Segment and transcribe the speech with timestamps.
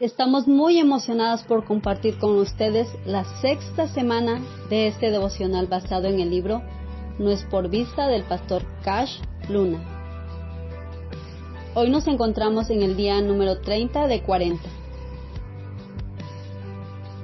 [0.00, 6.18] Estamos muy emocionadas por compartir con ustedes la sexta semana de este devocional basado en
[6.18, 6.62] el libro
[7.18, 9.18] No es por vista del pastor Cash
[9.48, 9.80] Luna.
[11.74, 14.62] Hoy nos encontramos en el día número 30 de 40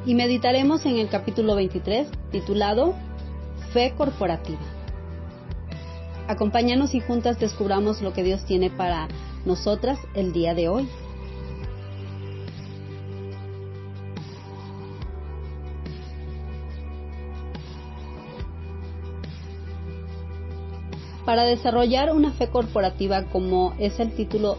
[0.06, 2.94] y meditaremos en el capítulo 23 titulado
[3.72, 4.60] Fe Corporativa.
[6.28, 9.08] Acompáñanos y juntas descubramos lo que Dios tiene para
[9.44, 10.88] nosotras el día de hoy.
[21.28, 24.56] Para desarrollar una fe corporativa como es el título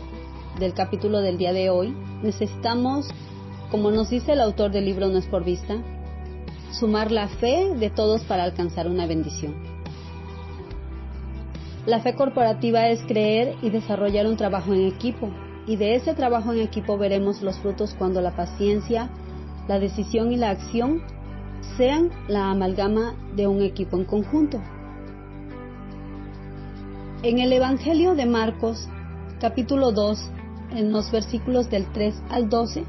[0.59, 3.07] del capítulo del día de hoy, necesitamos,
[3.71, 5.81] como nos dice el autor del libro No es por vista,
[6.71, 9.55] sumar la fe de todos para alcanzar una bendición.
[11.87, 15.31] La fe corporativa es creer y desarrollar un trabajo en equipo,
[15.65, 19.09] y de ese trabajo en equipo veremos los frutos cuando la paciencia,
[19.67, 21.01] la decisión y la acción
[21.77, 24.61] sean la amalgama de un equipo en conjunto.
[27.21, 28.87] En el Evangelio de Marcos,
[29.41, 30.29] capítulo 2,
[30.71, 32.85] en los versículos del 3 al 12,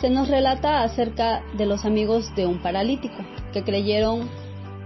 [0.00, 3.16] se nos relata acerca de los amigos de un paralítico
[3.52, 4.30] que creyeron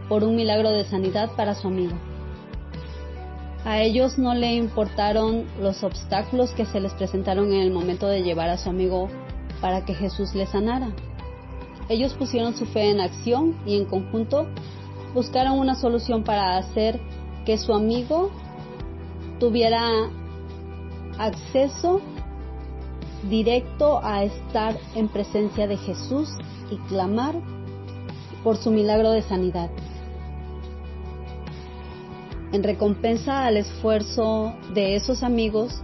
[0.09, 1.95] por un milagro de sanidad para su amigo.
[3.65, 8.25] A ellos no le importaron los obstáculos que se les presentaron en el momento de
[8.25, 9.09] llevar a su amigo
[9.61, 10.91] para que Jesús le sanara.
[11.89, 14.47] Ellos pusieron su fe en acción y en conjunto
[15.15, 17.01] buscaron una solución para hacer
[17.47, 18.31] que su amigo
[19.41, 19.83] tuviera
[21.19, 22.01] acceso
[23.29, 26.29] directo a estar en presencia de Jesús
[26.71, 27.35] y clamar
[28.45, 29.71] por su milagro de sanidad.
[32.53, 35.83] En recompensa al esfuerzo de esos amigos,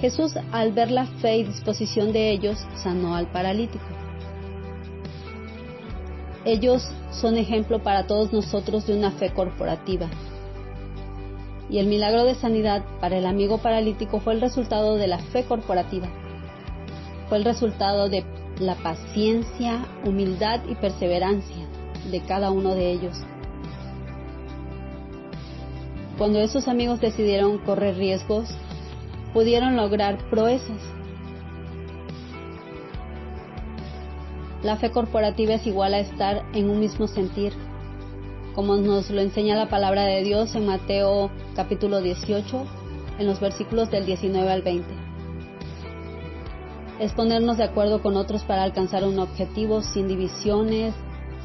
[0.00, 3.84] Jesús, al ver la fe y disposición de ellos, sanó al paralítico.
[6.44, 6.82] Ellos
[7.12, 10.08] son ejemplo para todos nosotros de una fe corporativa.
[11.70, 15.44] Y el milagro de sanidad para el amigo paralítico fue el resultado de la fe
[15.44, 16.08] corporativa.
[17.28, 18.24] Fue el resultado de
[18.58, 21.66] la paciencia, humildad y perseverancia
[22.10, 23.22] de cada uno de ellos.
[26.18, 28.48] Cuando esos amigos decidieron correr riesgos,
[29.32, 30.80] pudieron lograr proezas.
[34.62, 37.52] La fe corporativa es igual a estar en un mismo sentir,
[38.54, 42.64] como nos lo enseña la palabra de Dios en Mateo capítulo 18,
[43.18, 44.88] en los versículos del 19 al 20.
[47.00, 50.94] Es ponernos de acuerdo con otros para alcanzar un objetivo sin divisiones,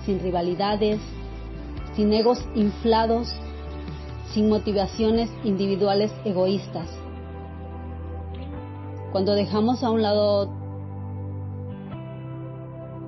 [0.05, 0.99] sin rivalidades,
[1.95, 3.33] sin egos inflados,
[4.31, 6.87] sin motivaciones individuales egoístas.
[9.11, 10.66] Cuando dejamos a un lado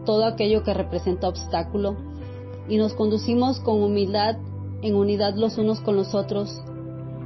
[0.09, 1.95] todo aquello que representa obstáculo
[2.67, 4.37] y nos conducimos con humildad
[4.81, 6.63] en unidad los unos con los otros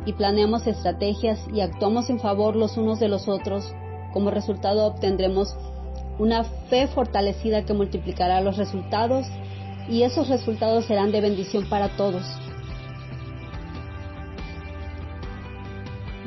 [0.05, 3.73] y planeamos estrategias y actuamos en favor los unos de los otros,
[4.11, 5.55] como resultado obtendremos
[6.19, 9.27] una fe fortalecida que multiplicará los resultados
[9.87, 12.25] y esos resultados serán de bendición para todos.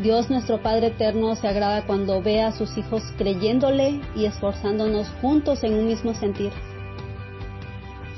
[0.03, 5.65] Dios nuestro Padre Eterno se agrada cuando ve a sus hijos creyéndole y esforzándonos juntos
[5.65, 6.53] en un mismo sentir.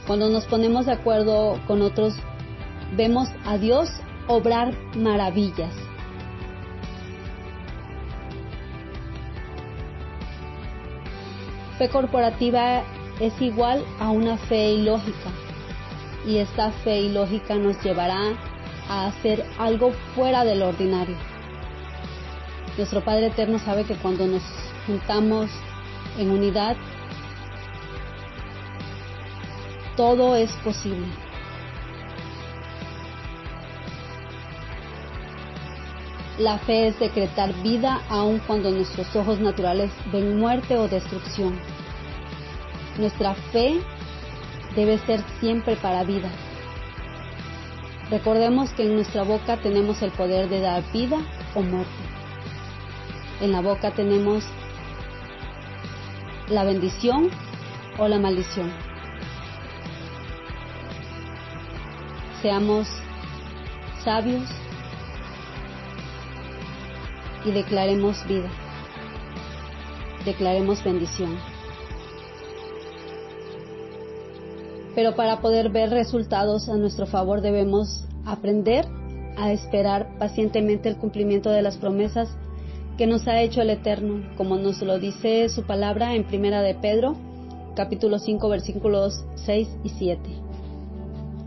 [0.05, 2.15] Cuando nos ponemos de acuerdo con otros,
[2.97, 3.89] vemos a Dios
[4.27, 5.73] obrar maravillas.
[11.79, 12.83] Fe corporativa
[13.21, 15.31] es igual a una fe ilógica
[16.27, 18.33] y esta fe ilógica nos llevará
[18.89, 21.38] a hacer algo fuera del ordinario.
[22.79, 24.43] Nuestro Padre Eterno sabe que cuando nos
[24.87, 25.51] juntamos
[26.17, 26.77] en unidad,
[29.97, 31.09] todo es posible.
[36.39, 41.59] La fe es decretar vida aun cuando nuestros ojos naturales ven muerte o destrucción.
[42.97, 43.81] Nuestra fe
[44.77, 46.31] debe ser siempre para vida.
[48.09, 51.19] Recordemos que en nuestra boca tenemos el poder de dar vida
[51.57, 52.08] o muerte.
[53.41, 54.45] En la boca tenemos
[56.49, 57.31] la bendición
[57.97, 58.73] o la maldición.
[62.43, 62.89] Seamos
[64.03, 64.43] sabios
[67.45, 68.49] y declaremos vida.
[70.25, 71.39] Declaremos bendición.
[74.97, 78.85] Pero para poder ver resultados a nuestro favor debemos aprender
[79.37, 82.37] a esperar pacientemente el cumplimiento de las promesas
[82.99, 86.75] que nos ha hecho el Eterno, como nos lo dice su palabra en Primera de
[86.75, 87.15] Pedro,
[87.77, 90.21] capítulo 5, versículos 6 y 7.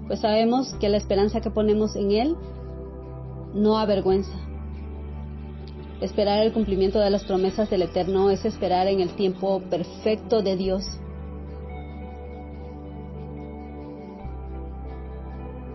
[0.07, 2.37] Pues sabemos que la esperanza que ponemos en Él
[3.53, 4.31] no avergüenza.
[5.99, 10.55] Esperar el cumplimiento de las promesas del Eterno es esperar en el tiempo perfecto de
[10.55, 10.85] Dios.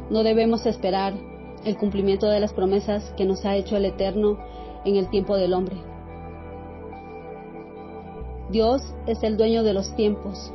[0.08, 1.12] No debemos esperar
[1.66, 4.38] el cumplimiento de las promesas que nos ha hecho el Eterno
[4.86, 5.76] en el tiempo del hombre.
[8.50, 10.52] Dios es el dueño de los tiempos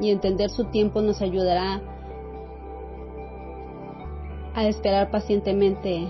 [0.00, 1.82] y entender su tiempo nos ayudará
[4.54, 6.08] a esperar pacientemente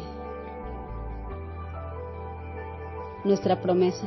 [3.25, 4.07] nuestra promesa.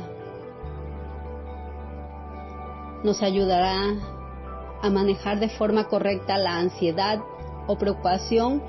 [3.02, 3.76] Nos ayudará
[4.80, 7.18] a manejar de forma correcta la ansiedad
[7.66, 8.62] o preocupación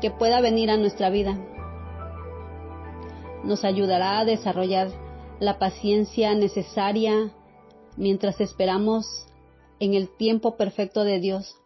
[0.00, 1.36] que pueda venir a nuestra vida.
[3.44, 4.88] Nos ayudará a desarrollar
[5.40, 7.30] la paciencia necesaria
[7.96, 9.06] mientras esperamos
[9.80, 11.56] en el tiempo perfecto de Dios,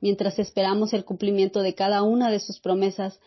[0.00, 3.18] mientras esperamos el cumplimiento de cada una de sus promesas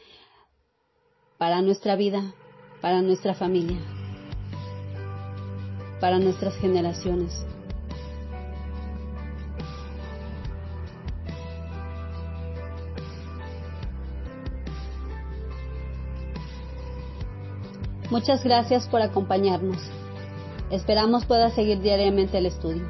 [1.37, 2.33] para nuestra vida,
[2.81, 3.77] para nuestra familia,
[5.99, 7.45] para nuestras generaciones.
[18.09, 19.79] Muchas gracias por acompañarnos.
[20.71, 22.87] Esperamos pueda seguir diariamente el estudio.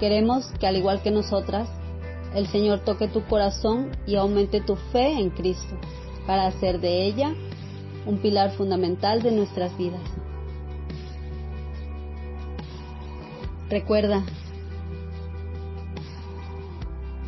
[0.00, 1.68] Queremos que al igual que nosotras,
[2.34, 5.76] el Señor toque tu corazón y aumente tu fe en Cristo
[6.26, 7.32] para hacer de ella
[8.04, 10.02] un pilar fundamental de nuestras vidas.
[13.70, 14.24] Recuerda,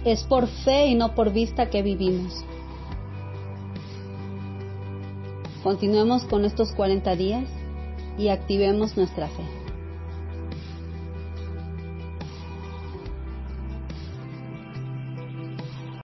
[0.04, 2.44] es por fe y no por vista que vivimos.
[5.64, 7.48] Continuemos con estos 40 días
[8.18, 9.63] y activemos nuestra fe.